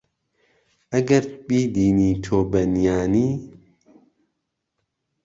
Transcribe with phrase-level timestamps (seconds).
[0.91, 3.29] ئەگهر بیدینی تۆ به نییانی